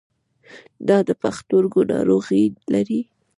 [0.85, 3.01] ایا د پښتورګو ناروغي لرئ؟